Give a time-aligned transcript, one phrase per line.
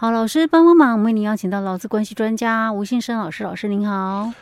[0.00, 4.32] 好，老师帮帮忙，我们为您邀请到劳资关系专家吴先生老师，老师您好。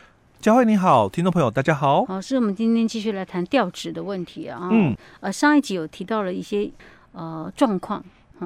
[0.41, 2.07] 佳慧你好，听众朋友大家好。
[2.09, 4.69] 老师，我们今天继续来谈调职的问题啊。
[4.71, 6.71] 嗯，呃，上一集有提到了一些
[7.11, 8.01] 呃状况。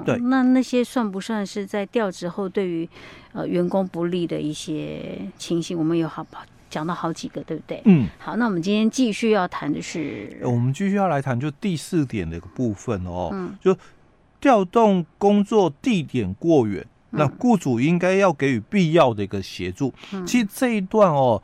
[0.06, 2.88] 对，那那些算不算是在调职后对于
[3.35, 5.79] 呃员工不利的一些情形？
[5.79, 6.26] 我们有好
[6.71, 7.83] 讲到好几个，对不对？
[7.85, 13.76] 嗯，好，那我们今天继续要谈的是，我们继续要来谈就第四点的一个部分哦，嗯，就
[14.40, 19.95] 调动工作地点过远，嗯，那雇主应该要给予必要的一个协助。
[20.12, 21.42] 嗯，其实这一段哦，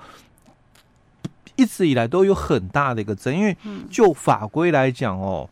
[1.57, 3.57] 一直以来都有很大的一个争议，因为
[3.91, 5.49] 就法规来讲哦。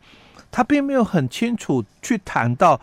[0.48, 2.80] 他并没有很清楚去谈到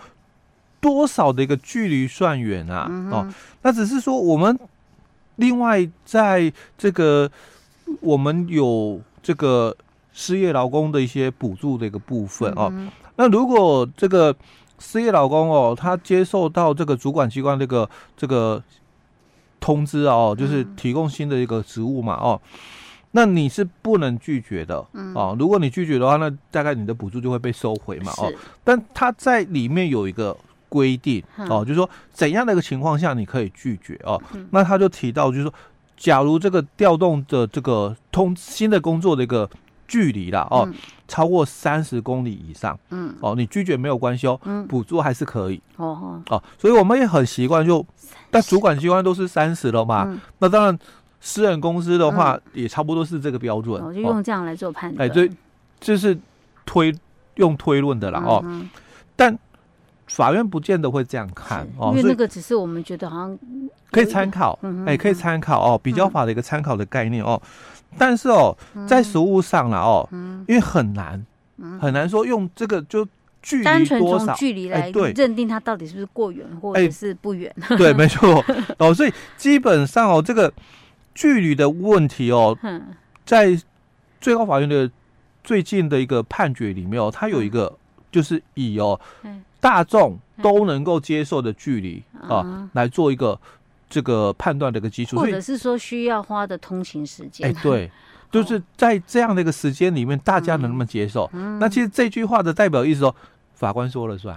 [0.79, 4.59] 多少的一个距离算远啊，嗯、哦，那只是说我们
[5.37, 7.31] 另外在这个
[7.99, 9.75] 我们有这个
[10.11, 14.35] 失业劳工的一些补助的一个部分哦，嗯、那如果这个
[14.85, 18.61] 失业老公哦，他接受到这个主管机关这个这个
[19.61, 22.39] 通知哦，就是提供新的一个职务嘛哦。
[23.11, 25.35] 那你是不能拒绝的，嗯、哦。
[25.39, 28.31] 如果你拒绝的话，那大概你的补助就会被收回嘛，哦。
[28.63, 30.35] 但他在里面有一个
[30.67, 34.21] 规定，哦，就是说怎样的一个情况下你可以拒绝哦。
[34.33, 35.53] 嗯、那他就提到，就是说，
[35.95, 39.49] 假如这个调动的这个通新的工作的一个
[39.87, 40.73] 距离啦，哦，嗯、
[41.07, 47.85] 超过三十公里以上，嗯，哦，你拒绝没有关系哦，嗯，补助还是可以，哦哦，所以我们也很习惯就，
[48.29, 50.79] 但主管机关都是三十了嘛，嗯、那当然。
[51.25, 55.07] 私人公司的话，也差不多是这个标准，我、嗯哦、就用这样来做判断。
[55.07, 55.31] 哎，对，
[55.79, 56.19] 这是
[56.65, 56.93] 推
[57.35, 58.41] 用推论的啦哦。
[58.43, 58.69] 嗯、
[59.15, 59.33] 但
[60.07, 63.39] 法院不见得会这样看哦，因为那个只是我们觉得好像
[63.91, 67.41] 可以参考，哎，可以参考哦，比较法的一个参考的概念哦。
[67.97, 70.07] 但是哦，在实务上了哦，
[70.47, 71.25] 因为很难，
[71.79, 73.07] 很难说用这个就
[73.41, 77.53] 距离多少距离来认定它到底是不是过远或者是不远。
[77.77, 78.43] 对，没错。
[78.77, 80.51] 哦，所以基本上哦，这个。
[81.15, 82.57] 距离的问题哦，
[83.23, 83.55] 在
[84.19, 84.89] 最高法院的
[85.43, 87.71] 最近的一个判决里面哦，它有一个
[88.11, 88.99] 就是以哦
[89.63, 93.39] 大众都能够接受的距离啊来做一个
[93.89, 97.49] 这个判断的一个基础，或者是说需要花的通勤时间。
[97.49, 97.89] 哎，对，
[98.29, 101.29] 就是在这样的一个时间里面，大家能不能接受？
[101.59, 103.15] 那其实这句话的代表意思说，
[103.53, 104.35] 法官说了算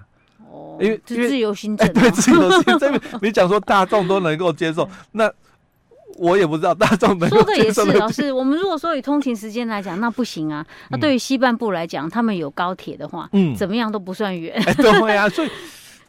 [0.48, 3.00] 哦，因为自由心证，对，自由心证。
[3.20, 5.28] 你讲说大众都能够接受，那。
[6.18, 8.32] 我也不知道大众能说的也是老师。
[8.32, 10.64] 我们如果说以通勤时间来讲，那不行啊。
[10.90, 14.60] 那对于西半部来讲，他们有高铁的话，嗯，怎么样都不算远。
[14.76, 15.50] 对呀，所以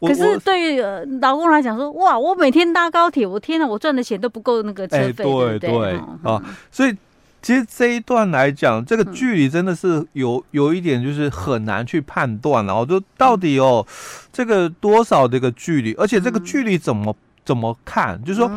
[0.00, 0.80] 可是对于
[1.20, 6.42] 老公来讲，说哇，我每天搭高铁，我天哪，我赚的钱都不够那个车费，对对啊。
[6.70, 6.96] 所以
[7.42, 13.86] 其实这一段来讲，这个距离真的是有有一点就是很难去判断，然后就到底哦，
[14.32, 17.14] 这个多少的一个距离，而且这个距离怎么
[17.44, 18.50] 怎么看，就是说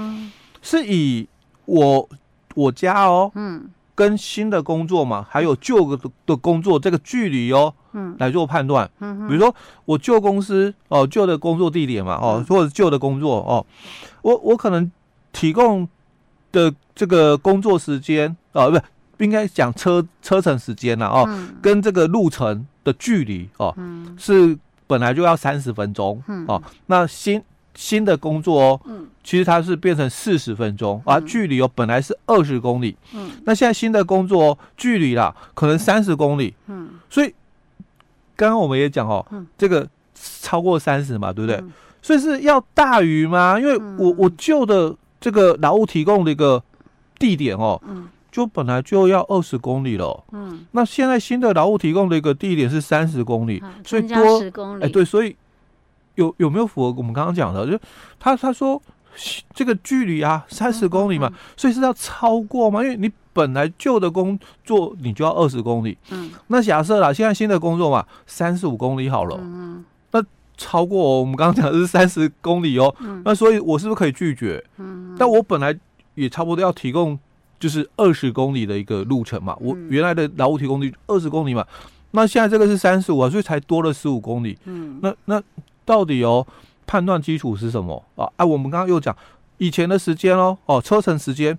[0.62, 1.28] 是以。
[1.72, 2.10] 我
[2.54, 9.56] 我家哦，嗯，跟新的工作嘛，还有旧的的工作这个距离哦，嗯，来做判断，嗯，比如说
[9.86, 13.66] 我旧公司哦，旧的工作地点嘛，哦，或者旧的工作哦，
[14.22, 14.92] 我我可能
[15.32, 15.88] 提供
[16.52, 18.78] 的这个工作时间啊，不
[19.18, 21.26] 不应该讲车车程时间了哦，
[21.62, 23.74] 跟这个路程的距离哦，
[24.18, 24.58] 是
[24.88, 27.42] 本来就要三十分钟，哦，那新。
[27.74, 37.34] 新的工作哦，嗯，其实它是变成四十分钟，啊、距离哦本来是二十公里，嗯，那现在新的工作哦，距离啦可能三十公里，嗯，所以
[38.36, 41.56] 刚刚我们也讲哦，嗯，这个超过三十嘛，对不对？
[41.62, 41.72] 嗯、
[42.02, 43.58] 所以是要大于吗？
[43.60, 46.62] 因为我我旧的这个劳务提供的一个
[47.18, 55.36] 地点哦，嗯，就本来就要二十公里了，嗯，那现在新的劳务提供的一个地点是三十公里，嗯、所以多十公里，哎，对，所以。
[56.16, 57.66] 有有没有符合我们刚刚讲的？
[57.66, 57.80] 就
[58.20, 58.82] 他他说
[59.54, 62.82] 这个距离啊，三十公里嘛，所以是要超过吗？
[62.82, 70.24] 因为你本来旧的工作你就要二十公里，嗯，那假设啦，现在新的工作嘛，三十五公里好了，嗯，那
[70.58, 72.94] 超过我们刚刚讲的是三十公里哦，
[73.26, 74.64] 那所以我是不是可以拒绝？
[74.78, 75.78] 嗯，但我本来
[76.16, 77.18] 也差不多要提供
[77.60, 81.66] 就是二十公里的一个路程嘛，我原来的劳务提供率二十公里嘛，
[82.12, 85.44] 那现在这个是三十五啊，所以才多了十五公里，嗯，那那。
[85.86, 86.46] 到底哦，
[86.86, 88.26] 判断基础是什么啊？
[88.38, 89.16] 哎、啊，我们刚刚又讲
[89.58, 91.58] 以前的时间哦，哦，车程时间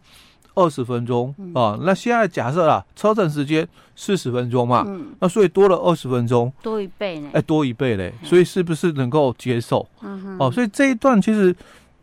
[0.55, 3.67] 二十分钟、嗯、啊，那现在假设啦，车程时间
[3.97, 7.31] 四十分钟嘛，嗯、那所以多了二十分钟，多一倍呢？
[7.33, 9.87] 哎，多一倍嘞，所以是不是能够接受？
[10.03, 11.55] 嗯哼，哦，所以这一段其实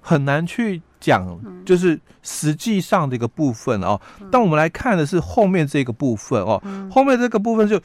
[0.01, 4.00] 很难去讲，就是实际上的一个部分哦。
[4.19, 7.80] 嗯、但我们来看的是后面这个部分哦，嗯、后面这个部分就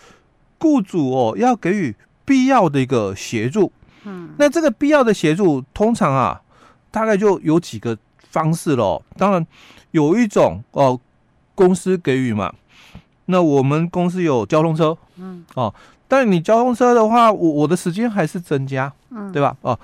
[0.59, 1.95] 雇主哦要给予
[2.25, 3.71] 必要的一个协助。
[4.05, 6.41] 嗯，那这个必要的协助，通常啊，
[6.91, 7.97] 大概就有几个
[8.31, 9.03] 方式咯。
[9.17, 9.47] 当然，
[9.91, 10.99] 有一种哦，
[11.55, 12.53] 公司给予嘛。
[13.27, 15.75] 那我们公司有交通车，嗯，哦，
[16.06, 19.56] 但你交通车的话，我我的时间还是增加，嗯，对吧？
[19.62, 19.79] 哦，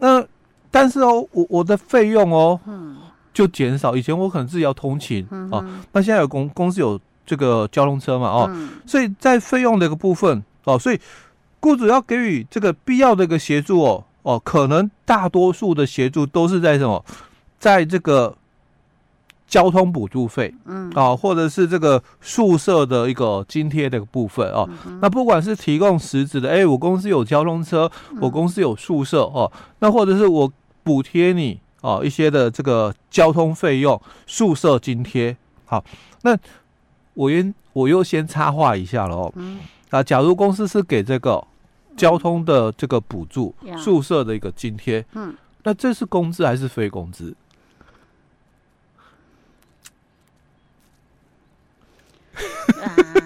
[0.00, 0.24] 那
[0.68, 2.96] 但是哦，我我的费用哦，嗯，
[3.32, 3.94] 就减少。
[3.94, 11.00] 以前我可能自己要通勤，嗯、哦，那现在有公公司有这个交通车嘛，哦，嗯、所以在费用的一个部分，哦，所以
[11.62, 17.02] 雇主要给予这个必要的一个协助哦，哦，可能大多数的协助都是在什么，
[17.58, 18.36] 在这个。
[19.48, 24.66] 交通补助费，嗯啊，或者是这个宿舍的一个津贴的一个部分哦。
[24.86, 30.50] 嗯、那不管是提供实质的，哎，我公司有交通车，我公司有宿舍哦，那或者是我
[30.82, 35.36] 补贴你哦一些的这个交通费用、宿舍津贴。
[35.66, 35.84] 好，
[36.22, 36.34] 那
[37.12, 39.30] 我先我又先插话一下了哦。
[39.36, 39.60] 嗯、
[39.90, 41.46] 啊，假如公司是给这个
[41.96, 47.34] 交通的这个补助、嗯、宿舍的一个津贴，嗯，那这是工资还是非工资？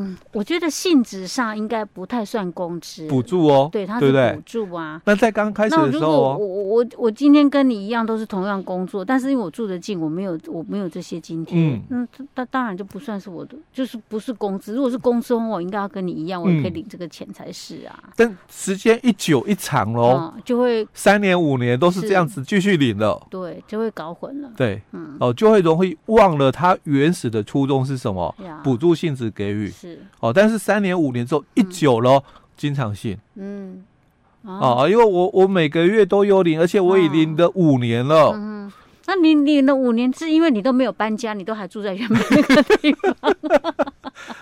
[0.00, 5.00] 嗯，我觉得性质上应该不太算工资，补助哦，对，它是补助啊。
[5.04, 14.74] 那在刚开始的时候，我我我我今天跟你一样都是同样工作，但是因为我住得近，我没有我没有这些津贴，嗯，那当当然就不算是我的，就是不是工资。
[14.74, 18.02] 如果是工资的话，我应该要跟你一样，我也可以领这个钱才是啊。
[18.16, 24.50] 但时间一久一长喽，就会三年五年都是这样子继续领了，对，就会搞混了。
[24.56, 29.70] 对，嗯，哦，就会容易忘了它原始的初衷是什么，补助性质给予。
[30.20, 32.22] 哦，但是三年五年之后一久了，
[32.56, 33.84] 经常性，嗯，
[34.42, 38.32] 哦，因为我我每个月都有领，而且我已领了五年了。
[38.34, 38.72] 嗯，
[39.06, 43.14] 那你领了五年，是因为你都没有搬家，你都还住在原本那个地方。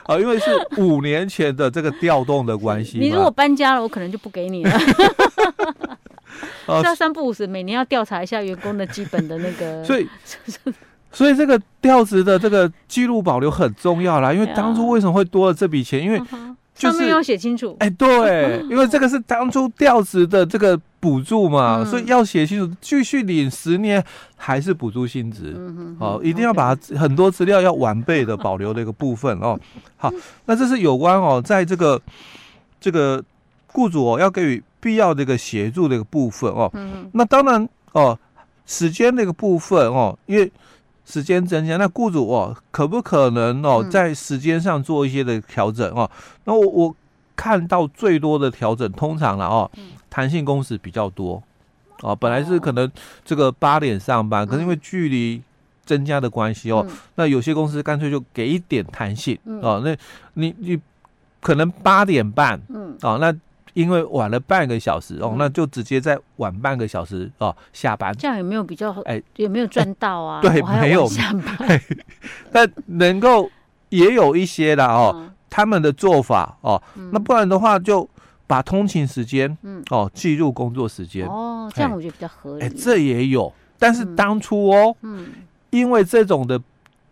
[0.05, 2.99] 啊，因为是五年前的这个调动的关系。
[2.99, 4.81] 你如果搬家了，我可能就不给你了。
[6.67, 9.85] 要三不五时，每年要调查一下员工的基本的那个。
[9.85, 10.06] 所以。
[11.10, 16.02] 所以这个调职的这个记录保留很重要啦，因为当初为什么会多了这笔钱？
[16.02, 16.19] 因为
[16.75, 17.75] 就是上面要写清楚。
[17.81, 24.05] 哎，对， 因为这个是当初调职的这个补助嘛，所以要写清楚，继续领十年
[24.37, 25.56] 还是补助性质。
[25.99, 29.58] 哦，一定要把很多资料要完备的保留的一个部分哦。
[29.96, 30.12] 好，
[30.46, 32.00] 那这是有关哦，在这个
[32.81, 33.20] 这个
[33.72, 36.70] 雇主哦要给予必要的一个协助的一个部分哦。
[37.12, 38.16] 那当然哦，
[38.66, 40.52] 时间的一个部分哦，因为。
[41.10, 46.10] 时间增加，那雇主哦，可不可能哦，在时间上做一些的调整哦？
[46.14, 46.94] 嗯、那我我
[47.34, 49.70] 看到最多的调整，通常了哦，
[50.10, 51.43] 弹性工时比较多
[52.02, 52.14] 哦。
[52.14, 52.90] 本来是可能
[53.25, 55.40] 这个八点上班，可是因为距离
[55.87, 59.81] 增加的关系哦，嗯、那有些公司干脆就给一点弹性哦。
[59.82, 59.96] 那
[60.34, 60.78] 你你
[61.40, 63.34] 可能八点半，嗯，哦，那。
[63.79, 68.13] 因为晚了半个小时哦，那就直接再晚半个小时哦下班。
[68.17, 68.91] 这样有没有比较？
[69.03, 70.41] 哎，有没有赚到啊？
[70.43, 71.81] 对，没有下班。
[72.51, 73.49] 但能够
[73.91, 76.83] 也有一些的哦，他们的做法哦，
[77.13, 78.09] 那不然的话就
[78.49, 79.57] 把通勤时间
[79.91, 82.65] 哦记入工作时间哦，这样我觉得比较合理。
[82.65, 85.29] 哎，这也有，但是当初哦，嗯，
[85.71, 86.61] 因为这种的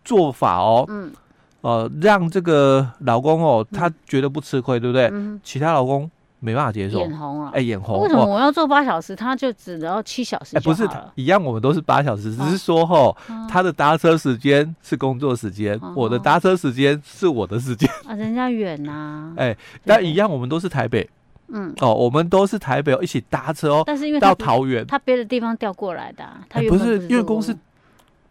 [0.05, 1.13] 做法哦，嗯，
[1.61, 5.13] 呃，让这个老公哦，他觉得不吃亏，对不对？
[5.45, 6.11] 其他老公。
[6.47, 8.03] 没办法接受，眼红了，哎，眼红。
[8.03, 10.57] 为什么我要做八小时，他就只要七小时？
[10.57, 13.13] 哎，不是一样，我们都是八小时，只是说哈，
[13.51, 17.91] 他的搭车时间是工作时间，我的搭车时间是我的时间。
[18.07, 19.33] 啊，人家远呐。
[19.37, 21.11] 哎，但一样，我们都是台北，
[21.49, 27.57] 嗯，哦，我们都是台北一起搭车哦，但是因为到桃园，他别的地方调过来的，他不是因为公司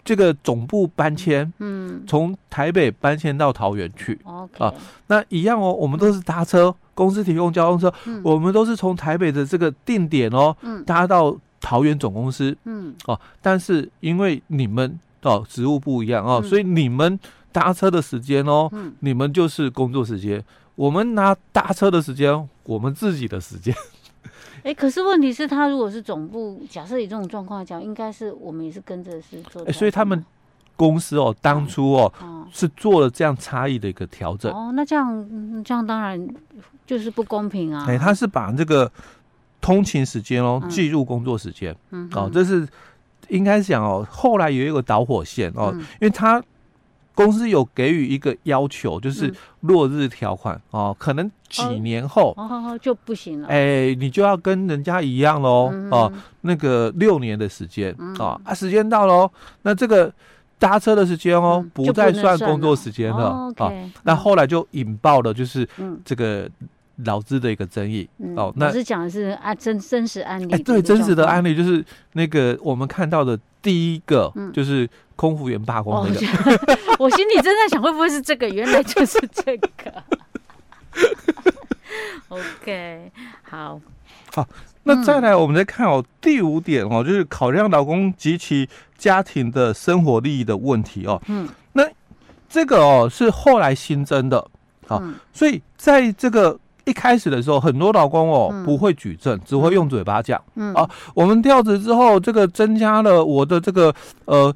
[0.05, 4.63] 这个总部搬迁，嗯，从台北搬迁到桃园去，OK。
[4.63, 4.73] 啊，
[5.07, 6.73] 那一样哦，我们都是搭车。
[6.93, 17.19] 公司提供交通车，嗯、我们都是从台北的这个定点哦，嗯、搭到桃园总公司，嗯，哦，但是因为你们哦职务不一样哦，嗯、所以你们
[17.51, 20.41] 搭车的时间哦，嗯、你们就是工作时间，
[20.75, 23.75] 我们拿搭车的时间，我们自己的时间。
[24.65, 29.63] 哎，可是问题是，他如果是总部，假设以这种状况讲，应该是我们也是跟着是做。
[29.63, 30.25] 哎，所以他们。
[30.77, 34.73] 公司哦，当初哦，哦是做了这样差异的一个调整哦。
[34.73, 36.21] 那这样这样当然
[36.85, 37.85] 就是不公平啊。
[37.87, 38.91] 哎，他是把这个
[39.61, 42.67] 通勤时间哦计入工作时间，嗯，哦，这是
[43.29, 44.05] 应该讲哦。
[44.11, 46.43] 后来有一个导火线哦，嗯、因为他
[47.15, 53.47] 公司有给予一个要求，就是落日条款哦，可能几年后哦，哦就不行了。
[53.47, 59.31] 哎，你就要跟人家一样喽，嗯、哦，那个六年的时间、嗯、哦啊，时间到喽，
[59.63, 60.13] 那这个。
[60.57, 63.69] 搭车的时间哦，不再算工作时间了啊。
[64.03, 65.67] 那后来就引爆了，就是
[66.05, 66.49] 这个
[67.03, 68.07] 劳资的一个争议。
[68.19, 70.47] 嗯、哦，那是讲的是啊真真实案例。
[70.53, 76.19] 哎，对，真实的案例就是那个我们看到的第一个，就是空服员罢工那个。
[76.21, 78.47] 嗯、 我心里正在想，会不会是这个？
[78.47, 80.03] 原来就是这个。
[82.29, 83.81] OK，好，
[84.35, 84.47] 好。
[84.83, 88.69] 那再来，我们再看哦，第五点哦，就是考量老公及其
[88.99, 91.19] 家庭的生活利益的问题哦。
[91.25, 91.89] 嗯，那
[92.47, 94.47] 这个哦是后来新增的，
[94.87, 95.01] 好，
[95.33, 100.41] 所以在这个一开始的时候，很多老公哦不会举证，只会用嘴巴讲。
[100.55, 103.93] 嗯，啊，我们调职之后，这个增加了我的这个
[104.25, 104.53] 呃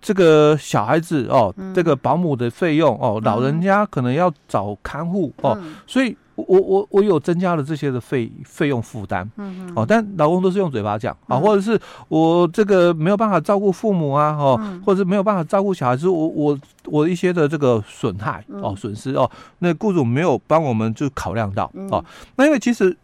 [0.00, 6.16] 这个小孩子哦，这个保姆的费用哦，老人家可能要找看护哦，所以。
[6.46, 9.28] 我我我有增加了这些的费费用负担，
[9.74, 19.28] 哦，但老公都是用嘴巴讲啊，或者是我这个没有办法照顾父母啊，哦，或者是没有办法照顾小孩子，我我我一些的这个损害哦损失哦，
[19.58, 22.04] 那雇主没有帮我们就考量到哦，
[22.36, 22.96] 那因为其实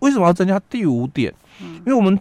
[0.00, 1.32] 为什么要增加第五点？
[1.60, 2.20] 因为我们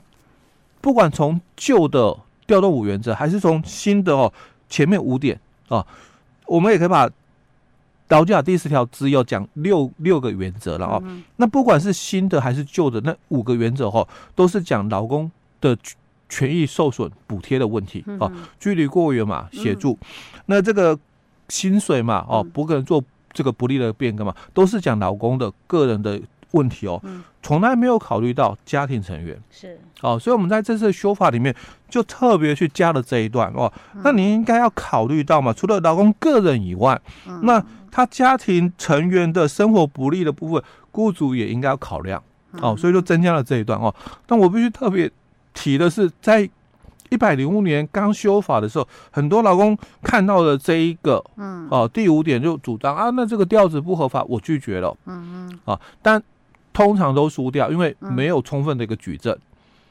[0.79, 2.15] 不管从旧的
[2.47, 4.31] 调动五原则，还是从新的哦
[4.69, 5.37] 前面五点
[5.67, 5.85] 啊，
[6.45, 7.09] 我们也可以把。
[8.11, 11.01] 劳基法第十条只有讲六六个原则了哦，
[11.37, 15.77] 那不管是新的还是旧的，那五个原则哦，都是讲劳工的
[16.27, 19.97] 权益受损补贴的问题哦，距离过远嘛，协助，
[20.47, 20.99] 那这个
[21.47, 23.01] 薪水嘛，哦，不可能做
[23.31, 26.19] 这个不利的变更嘛，都是讲劳工的个人的
[26.51, 27.01] 问题哦，
[27.41, 29.39] 从来没有考虑到家庭成员。
[29.49, 29.79] 是。
[30.01, 31.55] 哦，所以我们在这次修法里面
[31.87, 33.71] 就特别去加了这一段哦，
[34.03, 36.99] 那你应该要考虑到嘛，除了老公个人以外，
[37.43, 42.21] 那他家庭成员的生活不利的部分，雇主也应该要考量。
[42.59, 43.93] 哦，所以就增加了这一段哦。
[44.25, 45.09] 但我必须特别
[45.53, 46.49] 提的是，在
[47.09, 56.21] 一百零五年刚修法的时候，很多老公看到了这一个，嗯，哦，第五点就主张啊，那这个调子不合法，我拒绝了，嗯嗯，啊，但
[56.73, 59.37] 通常都输掉，因为没有充分的一个举证。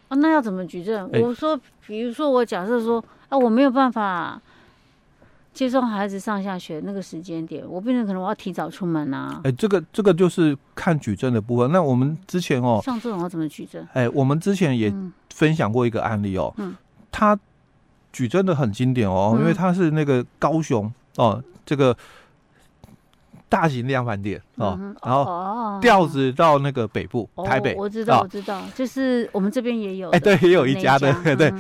[0.09, 1.09] 啊，那要怎么举证？
[1.15, 4.41] 我说，比如说我假设说，啊，我没有办法。
[5.53, 9.41] 接送孩子上下学那个时间点，我变成可能我要提早出门啊。
[9.43, 11.71] 哎，这个这个就是看举证的部分。
[11.73, 13.85] 那我们之前哦，像这种要怎么举证？
[13.93, 14.95] 哎，我们之前也
[15.35, 16.77] 分享过一个案例哦，嗯，
[17.11, 17.37] 他
[18.13, 21.95] 举证的很经典哦，因为他是那个高雄哦，这个
[23.51, 31.53] 大型量贩店哦，然后调子到那个北部台北，我知道我知道，就是我们这边也有，哎，对，也有一家的，对，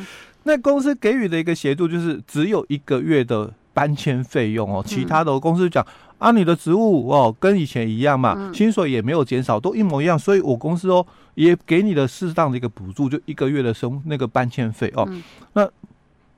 [0.45, 3.53] 那公司给予的一个协助就是只有一个月的。
[3.73, 15.67] 搬迁费用哦，其他的公司讲、嗯、啊，你的职务哦跟以前一样嘛，嗯、薪水也没有减少，都一模一样，所以我公司哦也给你的适当的一个补助，就一个月的生那个搬迁费哦，嗯、那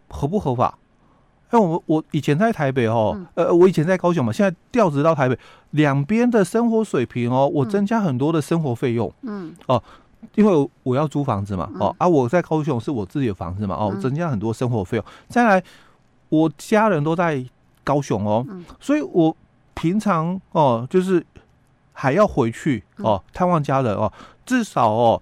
[0.09, 0.79] 合不合法？
[1.53, 5.39] 哎，我我以前在台北哦，嗯、呃，我以前在高雄嘛，现在调职到台北，
[5.71, 9.81] 两边的生活水平哦，我增加很多的生活费用，嗯，哦，
[10.35, 15.63] 因为我要租房子嘛，哦啊，我在高雄是我自己的房子嘛，哦，增加很多生活费用，再来。
[16.33, 17.45] 我家人都在
[17.85, 19.37] 高雄哦，嗯、所以我
[19.75, 21.23] 平常哦，就是
[21.93, 24.11] 还要回去哦，探望家人哦，
[24.47, 25.21] 至少哦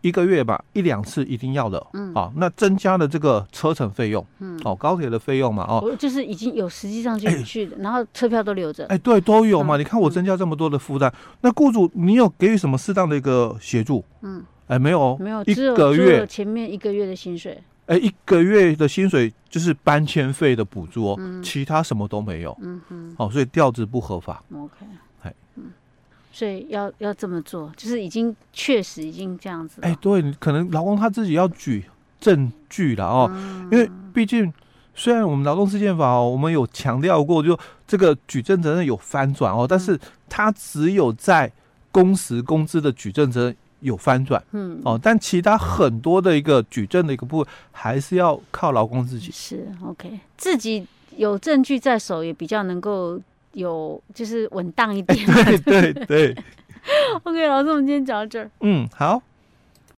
[0.00, 1.84] 一个月吧，一两次一定要的。
[1.92, 8.86] 嗯，好、哦，那增加了这个车程费用，嗯，哦，高铁的费用嘛，哦，就是已经有实际上就去的，欸、 然后车票都留着。
[8.86, 9.76] 哎，对，都有嘛。
[9.76, 14.04] 嗯、你看我增加这么多的负担，嗯、那雇主你有给予什么适当的一个协助？
[14.22, 17.58] 嗯，哎，没有，没有，一个月前面一个月的薪水。
[17.86, 22.54] 哎，一个月的薪水就是搬迁费的补助哦，嗯、其他什么都没有。
[22.60, 24.42] 嗯哼，哦，所以调职不合法。
[24.52, 24.72] OK，
[25.22, 25.70] 哎，嗯，
[26.38, 29.80] 所以要要这么做，就是已经确实已经这样子。
[29.82, 31.84] 哎，对，可能劳工他自己要举
[32.20, 34.52] 证据了哦，嗯、因为毕竟
[34.94, 41.50] 虽然我们劳动事件法哦，我们有强调过，就这个举证责任有翻转哦，但是他只有在
[41.90, 43.56] 工时工资的举证责任。
[43.80, 49.30] 有翻转，嗯，哦，但其他很多的一个举证的一个部分，还是要靠劳工自己。
[49.30, 50.84] 是 OK，自己
[51.16, 53.20] 有证据在手，也比较能够
[53.52, 55.18] 有，就是稳当一点。
[55.64, 56.36] 对对对。
[57.24, 58.50] OK，老师，我们今天讲到这儿。
[58.60, 59.20] 嗯，好。